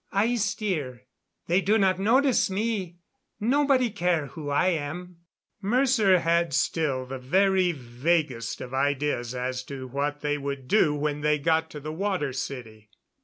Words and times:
I 0.11 0.33
steer. 0.33 1.03
They 1.45 1.61
do 1.61 1.77
not 1.77 1.99
notice 1.99 2.49
me. 2.49 2.95
Nobody 3.39 3.91
care 3.91 4.25
who 4.29 4.49
I 4.49 4.69
am." 4.69 5.17
Mercer 5.61 6.21
had 6.21 6.55
still 6.55 7.05
the 7.05 7.19
very 7.19 7.71
vaguest 7.71 8.61
of 8.61 8.73
ideas 8.73 9.35
as 9.35 9.61
to 9.65 9.85
what 9.87 10.21
they 10.21 10.39
would 10.39 10.67
do 10.67 10.95
when 10.95 11.21
they 11.21 11.37
got 11.37 11.69
to 11.69 11.79
the 11.79 11.93
Water 11.93 12.33
City. 12.33 12.89